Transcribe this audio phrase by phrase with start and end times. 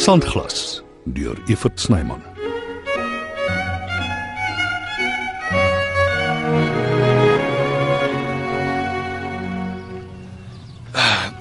[0.00, 2.22] Sandglas deur Evert Snyman.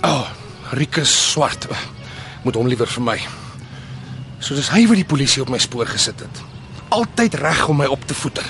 [0.03, 0.27] Oh,
[0.71, 1.67] Rikus swart.
[2.43, 3.15] Moet hom liewer vir my.
[4.43, 6.43] So dis hy wat die polisie op my spoor gesit het.
[6.91, 8.43] Altyd reg om my op te voeter.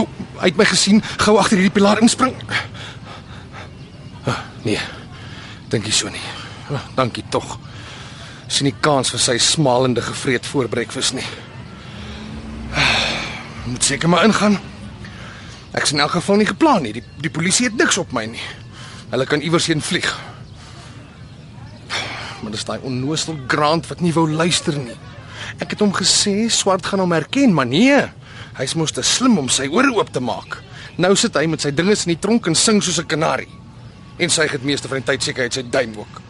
[0.00, 0.08] Jo,
[0.40, 2.40] hy het my gesien gou agter hierdie pilaar inspring.
[4.24, 4.80] Ah, nee.
[5.68, 6.24] Dink jy so nie.
[6.72, 7.58] Ah, dankie tog.
[8.54, 11.24] Sien nie kans vir sy smalende gevreet voor breakfast nie.
[13.70, 14.60] Moet seker maar ingaan.
[15.74, 16.92] Ek's in elk geval nie geplan nie.
[16.94, 18.44] Die die polisie het niks op my nie.
[19.10, 20.06] Hulle kan iewers heen vlieg.
[22.44, 24.94] Maar dis daai onnoosel Grant wat nie wou luister nie.
[25.58, 27.96] Ek het hom gesê swart gaan hom herken, maar nee.
[28.54, 30.60] Hy's mos te slim om sy ore oop te maak.
[31.00, 33.50] Nou sit hy met sy dinges in die tronk en sing soos 'n kanarie.
[34.22, 36.22] En sy het meeste van die tyd seker uit sy duim ook.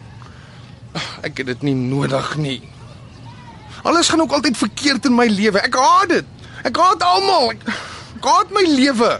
[1.25, 2.61] Ek het dit nie nodig nie.
[3.85, 5.59] Alles gaan ook altyd verkeerd in my lewe.
[5.59, 6.25] Ek haat dit.
[6.65, 7.51] Ek haat almal.
[7.53, 7.65] Ek,
[8.17, 9.11] ek haat my lewe.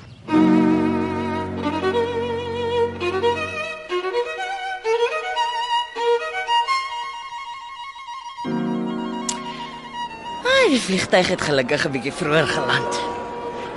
[10.46, 12.92] Ai, die vliegtyg het gelukkig 'n bietjie vroeër geland.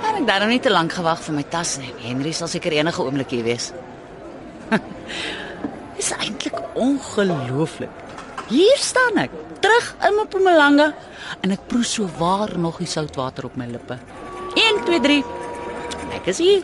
[0.01, 1.93] Maar ek daarom nie te lank gewag vir my tas nie.
[2.01, 3.71] Henry sal seker enige oomblik hier wees.
[6.79, 7.91] Ongelooflik.
[8.49, 10.87] Hier staan ek, terug in my Mpumalanga
[11.43, 13.99] en ek proe so waar nog die soutwater op my lippe.
[14.55, 15.17] 1 2 3.
[16.17, 16.63] Ek is hier.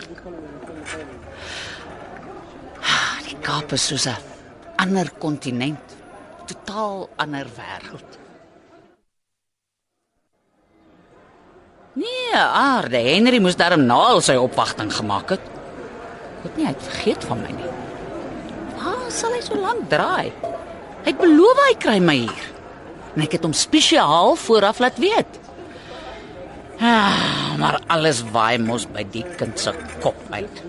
[2.82, 4.18] Ah, Die Kaap is soos 'n
[4.82, 5.98] ander kontinent.
[6.48, 8.12] Totaal ander wêreld.
[11.96, 12.98] Nee, aarde.
[12.98, 15.42] Henry moes darm na al sy opwagting gemaak het.
[16.42, 17.85] Goed nie, hy het vergeet van my nie.
[19.16, 20.28] Sal hy so lank draai?
[21.06, 22.48] Hy het beloof hy kry my hier.
[23.16, 25.38] En ek het hom spesiaal vooraf laat weet.
[26.84, 29.72] Ah, maar alles waai mos by die kind se
[30.04, 30.60] kop uit.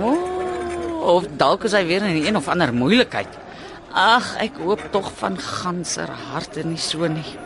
[0.00, 3.28] O, oh, of dalk is hy weer in een of ander moeilikheid.
[3.92, 7.36] Ag, ek hoop tog van ganser harte nie so nie.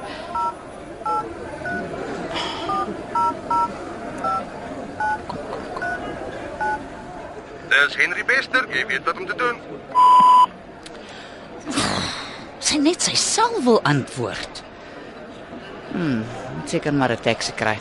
[7.77, 9.59] Dis Henry Bester, jy weet wat om te doen.
[12.65, 14.63] Sy net sy self wil antwoord.
[15.91, 16.23] Hm,
[16.65, 17.77] seker maar 'n taxi kry.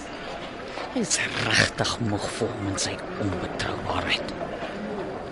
[0.94, 4.33] Hy is regtig moeg vir hom en sy onbetroubaarheid.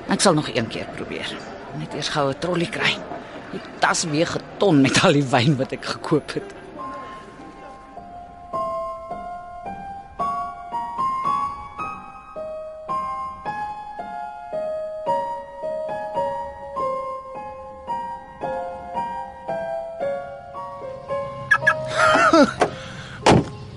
[0.09, 1.35] Ek sal nog een keer probeer.
[1.79, 2.95] Net eers gou 'n trolly kry.
[3.51, 6.62] Die tas weeg 'n ton met al die wyn wat ek gekoop het.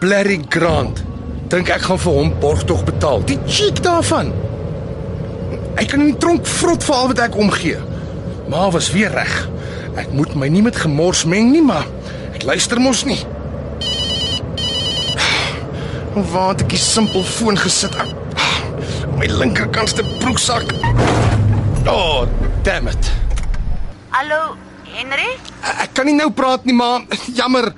[0.07, 1.01] Blerry Grant.
[1.51, 3.25] Dink ek gaan vir hom borgtog betaal.
[3.27, 4.29] Die cheek daarvan.
[5.75, 7.81] Hy kan in die tronk vrot vir al wat ek omgee.
[8.47, 9.33] Ma was weer reg.
[9.99, 11.89] Ek moet my nie met gemors meng nie, maar
[12.37, 13.19] ek luister mos nie.
[16.15, 17.99] Waar het ek die simpel foon gesit?
[19.19, 20.71] My linkerkantste broeksak.
[21.91, 22.29] Oh,
[22.63, 23.11] damn it.
[24.15, 24.55] Hallo,
[24.95, 25.35] Henry?
[25.67, 27.01] Ek kan nie nou praat nie, ma.
[27.35, 27.73] Jammer.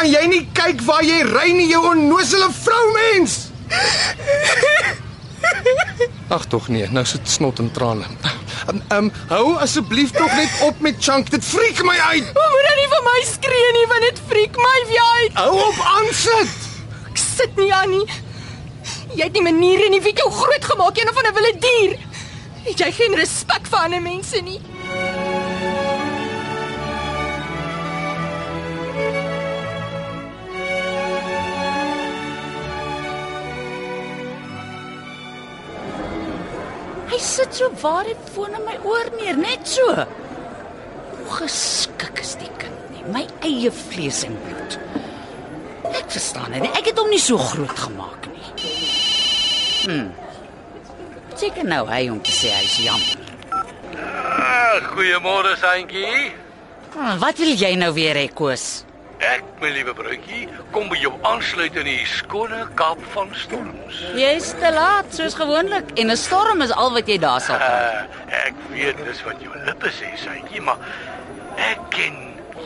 [0.00, 3.34] Kan jy nie kyk waar jy ry nie, jou onnosele vroumens?
[6.32, 8.08] Ag tog nee, nou sit snot en trane.
[8.70, 11.28] Ehm um, hou asseblief tog net op met chunk.
[11.28, 12.32] Dit freak my uit.
[12.32, 15.36] Moenie dan nie vir my skree nie want dit freak my weer uit.
[15.36, 16.56] Hou op aansit.
[17.12, 18.06] Ek sit nie aan nie.
[19.18, 21.98] Jy het nie maniere nie wie jou groot gemaak een of ander wilde dier.
[22.70, 24.62] Het jy geen respek vir ander mense nie?
[37.50, 39.94] Sit so waar dit foon in my oor neer, net so.
[41.16, 44.78] Hoe geskik is die kind nie, my eie vlees en bloed.
[45.90, 46.68] Ek verstaan dit.
[46.78, 48.70] Ek het hom nie so groot gemaak nie.
[49.86, 50.10] Hm.
[51.40, 53.26] Seker nou hy om te sê hy's jammer.
[53.50, 56.30] Ah, goeiemôre Santjie.
[56.94, 58.84] Hm, wat wil jy nou weer hê, Koos?
[59.20, 63.98] Ek, my liewe bruidjie, kom by jou aansluit in die skone Kaap van storms.
[64.16, 67.68] Jy's te laat soos gewoonlik en 'n storm is al wat jy daar sal kry.
[67.68, 70.78] Uh, ek weet dis wat jou lippe sê, Santjie, maar
[71.56, 72.16] ek ken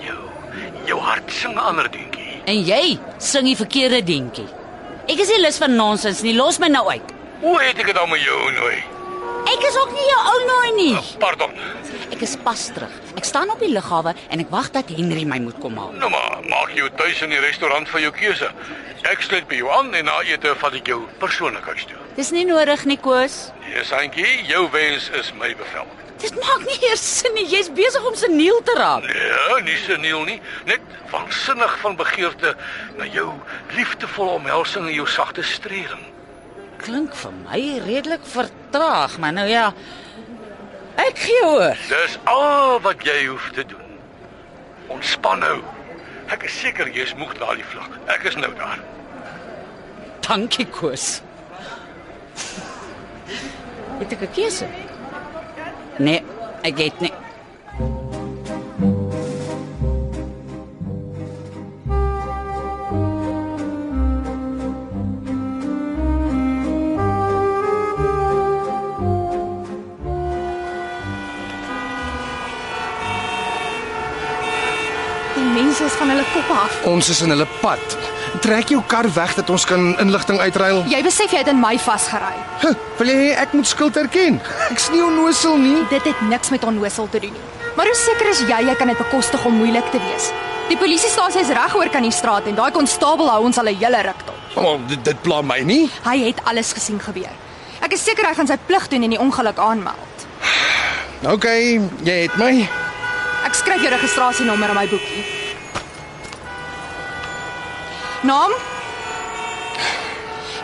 [0.07, 0.23] jou.
[0.87, 2.43] Jou hart sing 'n ander dingetjie.
[2.47, 4.49] En jy sing die verkeerde dingetjie.
[5.09, 6.35] Ek is nie lus vir nonsens nie.
[6.35, 7.11] Los my nou uit.
[7.41, 8.94] Hoe het ek dit al met jou nooi?
[9.45, 10.95] Ek is ook nie jou ou nooi nie.
[11.23, 11.53] Pardon.
[12.15, 12.93] Ek is pas terug.
[13.19, 15.93] Ek staan op die lughawe en ek wag dat Henry my moet kom haal.
[16.01, 18.49] Nou maar, maak jou tuis in die restaurant van jou keuse.
[19.11, 22.01] Ek sluit by jou aan en na ete vat ek jou persoonlik huis toe.
[22.17, 23.51] Dis nie nodig nie, Koos.
[23.67, 25.91] Nee, Santjie, jou wens is my bevel.
[26.23, 27.45] Dit maak nie eers sin nie.
[27.51, 29.05] Jy's besig om seniel te raak.
[29.05, 30.81] Nee, nie seniel nie, net
[31.13, 32.55] waansinnig van begeerte
[32.97, 33.29] na jou
[33.77, 36.07] liefdevolle omhelsing en jou sagte streeling.
[36.85, 39.71] Klink vir my redelik vertraag, maar nou ja.
[41.01, 41.79] Ek gee hoor.
[41.89, 43.97] Dis al wat jy hoef te doen.
[44.93, 45.57] Ontspan nou.
[46.33, 47.97] Ek is seker jy's moeg na die vlak.
[48.13, 48.81] Ek is nou daar.
[50.25, 51.23] Dankie, Koos.
[53.99, 54.69] Het ek 'n keuse?
[55.99, 56.23] Nee,
[56.63, 57.13] ek het nie.
[75.45, 76.77] Die mense is van hulle koppe af.
[76.89, 77.97] Ons is in hulle pad.
[78.41, 80.79] Trek jou kar weg dat ons kan inligting uitruil.
[80.89, 82.39] Jy besef jy het in my vasgery.
[82.63, 84.39] Huh, wil jy hê ek moet skuld erken?
[84.73, 85.83] Ek's nie onnosel nie.
[85.91, 87.45] Dit het niks met onnosel te doen nie.
[87.77, 90.31] Maar hoe seker is jy jy kan dit bekostig om moeilik te wees?
[90.71, 93.77] Die polisiestasie is reg oor kan die straat en daai konstabel hou ons al 'n
[93.83, 94.41] hele ruk dop.
[94.57, 95.91] Oh, dit, dit pla my nie.
[96.05, 97.35] Hy het alles gesien gebeur.
[97.83, 100.27] Ek is seker hy gaan sy plig doen en die ongeluk aanmeld.
[101.35, 101.45] OK,
[102.05, 102.84] jy het my.
[103.45, 105.25] Ek skryf jou registrasienommer in my boekie.
[108.25, 108.55] Naam?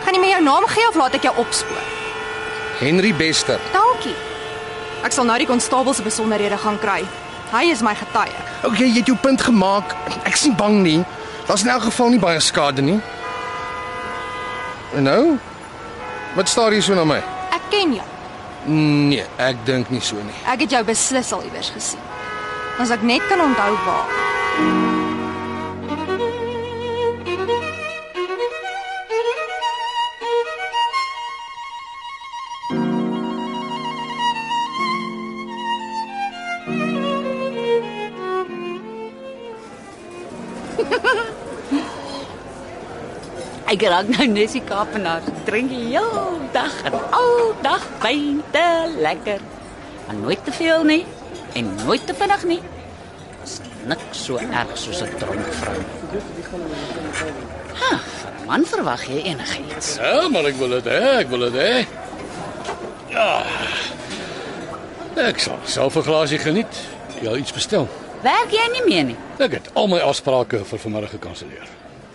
[0.01, 1.83] Gaan jy my jou naam gee of laat ek jou opspoor?
[2.81, 3.61] Henry Bester.
[3.75, 4.15] Dankie.
[5.05, 7.03] Ek sal nou die konstabel se besonderhede gaan kry.
[7.51, 8.33] Hy is my getuie.
[8.65, 9.93] OK, jy het jou punt gemaak.
[10.25, 10.99] Ek sien bang nie.
[11.45, 12.97] Daar's in elk geval nie baie skade nie.
[14.97, 15.23] En nou?
[16.35, 17.19] Wat staar jy so na my?
[17.53, 18.07] Ek ken jou.
[18.71, 20.37] Nee, ek dink nie so nie.
[20.49, 22.10] Ek het jou beslis al iewers gesien.
[22.79, 24.07] As ek net kan onthou waar.
[43.71, 45.23] Ek raak nou net die Kaapenaar.
[45.47, 46.09] Drink die heel
[46.51, 48.67] dag en al dag wyn te
[48.99, 49.39] lekker.
[50.07, 51.03] Maar nooit te veel nie
[51.53, 52.59] en nooit te vinnig nie.
[53.43, 55.79] Is niks so erg soos 'n dronk vrou.
[57.81, 57.99] Ha,
[58.45, 59.95] man verwag jy enigiets.
[59.97, 61.85] Ja, maar ek wil dit hê, ek wil dit hê.
[63.09, 63.43] Ja.
[65.15, 66.73] Ek sal self 'n glasie geniet.
[67.21, 67.87] Jy iets bestel.
[68.21, 69.17] Werk jy nie meer nie?
[69.41, 71.67] Ek het al my afsprake vir vanmiddag gekanselleer.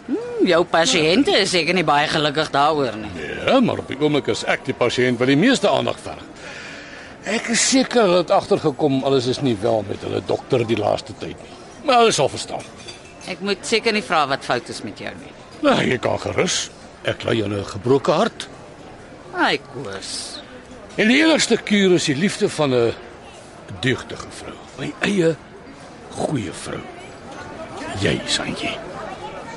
[0.06, 3.10] Hm, jou pasiënte is seker nie baie gelukkig daaroor nie.
[3.46, 6.22] Ja, maar op die oomblik is ek die pasiënt wat die meeste aandag verg.
[7.26, 11.14] Ek is seker hulle het agtergekom alles is nie wel met hulle dokter die laaste
[11.18, 11.54] tyd nie.
[11.86, 12.62] Maar hulle sal verstaan.
[13.26, 15.32] Ek moet seker nie vra wat fout is met jou nie.
[15.66, 16.68] Nou, jy kan gerus.
[17.02, 18.48] Ek lei jou 'n gebroke hart.
[19.34, 20.40] Ai, Koos.
[20.96, 22.94] En die enigste kuur is die liefde van 'n
[23.80, 24.54] deugdige vrou.
[24.78, 25.36] My eie
[26.10, 26.80] goeie vrou.
[28.00, 28.78] Jy, Santjie.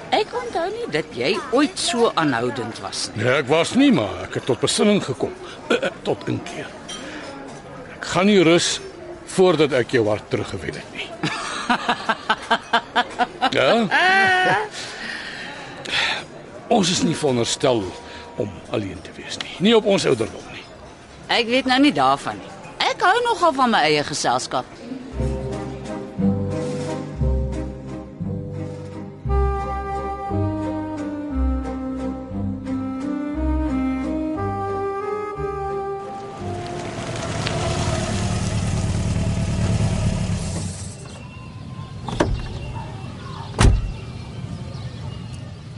[0.09, 3.23] Ek onthou nie dat jy ooit so aanhoudend was nie.
[3.23, 5.33] Nee, ek was nie, maar ek het tot besinning gekom.
[5.69, 6.78] Uh, uh, tot inkeer.
[7.99, 8.77] Ek gaan nie rus
[9.27, 11.07] voordat ek jou hart teruggewen het nie.
[13.59, 13.73] ja?
[16.71, 17.83] Ons is nie veronderstel
[18.39, 19.51] om alleen te wees nie.
[19.67, 20.63] Nie op ons ouderdom nie.
[21.27, 22.53] Ek weet nou nie daarvan nie.
[22.87, 24.78] Ek hou nogal van my eie geselskap.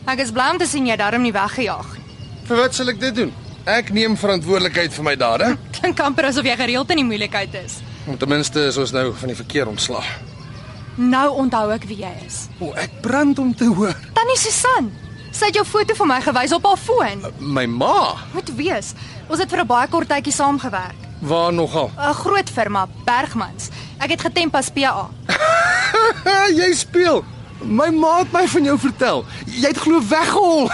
[0.08, 2.16] Ek is bly om te sien jy daarom nie weggejaag nie.
[2.48, 3.34] Vir wat sal ek dit doen?
[3.66, 5.58] Ek neem verantwoordelikheid vir my dade.
[5.80, 7.80] Klink amper asof jy gereeld in die moeilikheid is.
[8.08, 10.08] Want ten minste is ons nou van die verkeer ontslaag.
[10.98, 12.48] Nou onthou ek wie jy is.
[12.60, 13.94] O, ek brand om te hoor.
[14.18, 14.90] Tannie Susan,
[15.32, 17.22] sy het jou foto van my gewys op haar foon.
[17.40, 18.94] My ma, Moet wees.
[19.30, 20.98] Ons het vir 'n baie kort tydjie saamgewerk.
[21.22, 21.92] waar nogal?
[21.98, 23.70] 'n Groot firma, Bergmans.
[24.00, 25.08] Ek het getemp as PA.
[26.62, 27.24] jy speel.
[27.64, 29.26] My ma het my van jou vertel.
[29.46, 30.70] Jy het glo weggehol.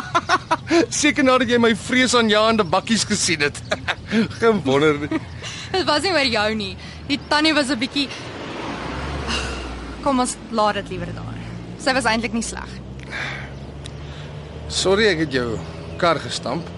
[1.02, 3.62] Seker nadat jy my vreesaanjaende bakkies gesien het.
[4.40, 5.20] Geen wonder nie.
[5.70, 6.74] Dit was nie oor jou nie.
[7.06, 8.08] Die tannie was 'n bietjie
[10.00, 11.40] Kom ons laat dit liewer daar.
[11.80, 12.68] Sy was eintlik nie sleg.
[14.68, 15.58] Sorry ek het jou
[16.00, 16.68] kar gestamp.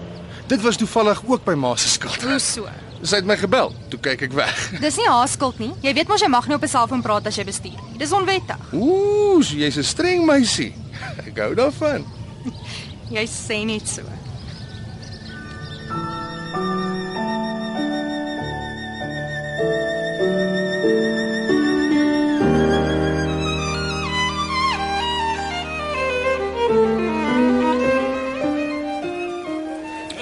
[0.51, 2.21] Dit was toevallig ook by ma se skuld.
[2.21, 2.67] Hoe so?
[3.03, 3.73] Sy het my gebel.
[3.91, 4.59] Toe kyk ek weg.
[4.85, 5.71] Dis nie haar skuld nie.
[5.83, 7.97] Jy weet mos jy mag nie op 'n selfoon praat as jy bestuur nie.
[7.99, 8.59] Dis onwettig.
[8.71, 10.71] Ooh, so jy's 'n streng meisie.
[11.27, 12.05] Ek hou daarvan.
[13.13, 14.01] Jy sê net so.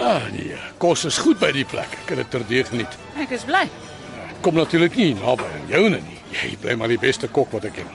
[0.02, 0.51] Ah nee,
[0.82, 1.94] kos is goed by die plek.
[2.04, 2.98] Ek het dit terdeeg geniet.
[3.22, 3.68] Ek is bly.
[4.42, 6.20] Kom natuurlik nie naby aan joune nie.
[6.34, 7.90] Jy bly maar die beste kok wat ek ken.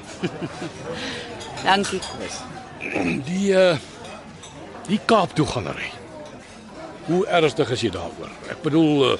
[1.66, 2.40] Dankie, Chris.
[3.26, 3.76] Die uh
[4.86, 5.88] die Kaap toe gaan ry.
[7.08, 8.30] Hoe ernstig is jy daaroor?
[8.52, 9.14] Ek bedoel uh,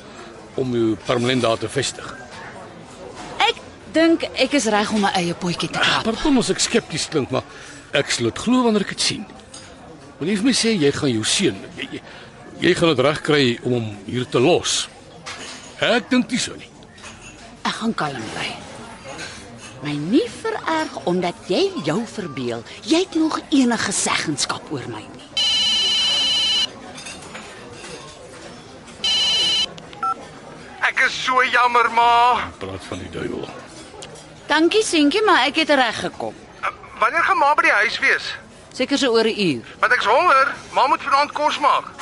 [0.63, 2.07] om jou permanent daar te vestig.
[3.43, 3.59] Ek
[3.97, 6.05] dink ek is reg om my eie potjie te krap.
[6.07, 7.43] Pardon as ek skepties klink, maar
[7.99, 9.27] ek sal dit glo wanneer ek dit sien.
[10.21, 12.05] Wil jy vir my sê jy gaan jou seun, jy, jy,
[12.61, 14.87] jy gaan dit regkry om hom hier te los?
[15.85, 16.71] Ek dink nie so nie.
[17.67, 18.49] Ek gaan kalm bly.
[19.85, 25.27] My nie vererg omdat jy jou verbeel jy het nog enige seggenskap oor my nie.
[30.87, 32.49] Ek is so jammer, ma.
[32.63, 33.45] Praat van die duiwel.
[34.47, 36.35] Dankie seentjie, maar ek het reg gekom.
[36.97, 38.33] Wanneer gaan ma by die huis wees?
[38.73, 39.65] Seker so oor 'n uur.
[39.81, 40.55] Want ek's honger.
[40.73, 41.96] Ma moet vanaand kos maak.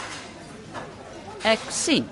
[1.45, 2.07] Ek sien.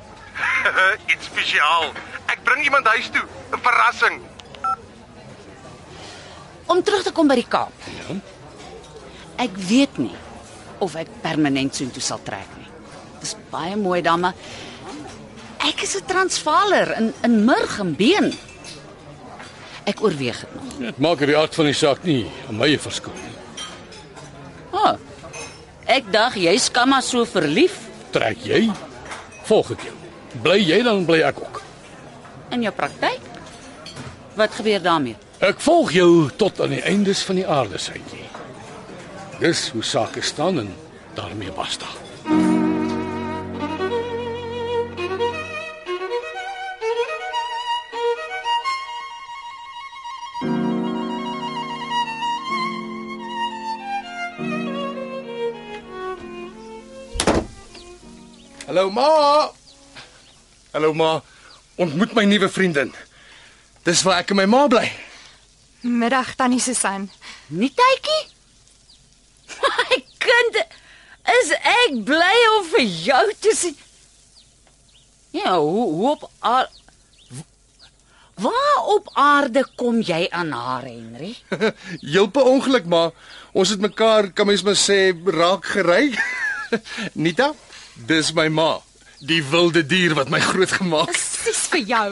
[1.13, 1.89] Iets spesiaal.
[2.29, 3.25] Ek bring iemand huis toe.
[3.53, 4.21] 'n Verrassing.
[6.73, 7.73] Om terug te kom by die Kaap.
[7.89, 8.17] Ja.
[9.45, 10.15] Ek weet nie
[10.83, 12.69] of ek permanent soontoe sal trek nie.
[13.23, 14.35] Dis baie mooi daar, maar
[15.65, 18.33] ek is 'n Transvaaler in in murg en been.
[19.85, 20.79] Ek oorweeg dit nog.
[20.79, 23.37] Dit maak uit die aard van die saak nie aan my verskil nie.
[24.73, 24.97] Ah.
[25.87, 27.75] Ek dink jy's kamma so verlief
[28.13, 28.71] Trek jy?
[29.53, 29.97] Volg ek jou.
[30.41, 31.61] Bly jy dan bly ek ook.
[32.53, 33.21] in jou praktyk.
[34.37, 35.17] Wat gebeur daarmee?
[35.41, 38.29] Ek volg jou tot aan die eindes van die aarde, Sytjie.
[39.41, 40.75] Dis hoe sake staan en
[41.17, 41.89] daarmee basta.
[58.73, 59.53] Hallo ma.
[60.73, 61.21] Hallo ma.
[61.77, 62.89] Ontmoet my nuwe vriendin.
[63.85, 64.87] Dis waar ek en my ma bly.
[65.85, 67.03] Middag tannie Susan.
[67.53, 68.23] Nie tydjie?
[69.61, 70.57] My kind,
[71.35, 73.77] is ek bly om vir jou te sien.
[75.37, 76.71] Ja, hoe, hoe op aar...
[78.41, 81.35] Waar op aarde kom jy aan haar, Henry?
[82.15, 83.03] Heel per ongeluk ma.
[83.53, 86.09] Ons het mekaar, kan mens maar sê, raak gery.
[87.27, 87.51] Nita,
[87.95, 88.81] dis my ma.
[89.23, 91.17] Die wilde dier wat my grootgemaak het.
[91.17, 92.07] Presies vir jou.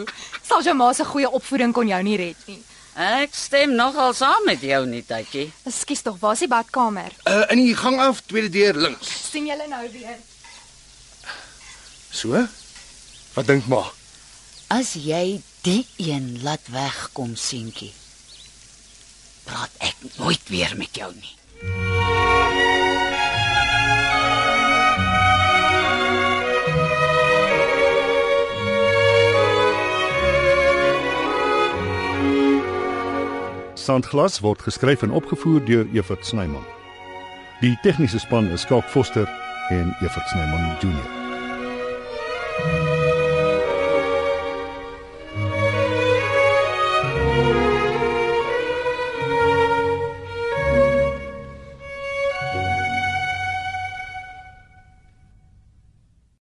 [0.46, 2.60] Sal jou ma se goeie opvoeding kon jou nie red nie.
[3.00, 5.46] Ek stem nogal saam met jou, nie tydjie.
[5.66, 7.14] Ekskuus tog, waar is die badkamer?
[7.26, 9.10] Uh in die gang af, tweede deur links.
[9.30, 10.18] sien julle nou weer?
[12.10, 12.46] So?
[13.34, 13.84] Wat dink ma?
[14.70, 17.92] As jy die een laat wegkom, seentjie,
[19.46, 21.34] praat ek nooit weer met jou nie.
[33.90, 36.66] Sandglas word geskryf en opgevoer deur Evert Snyman.
[37.60, 39.26] Die tegniese span is Skalk Foster
[39.70, 41.19] en Evert Snyman Junior.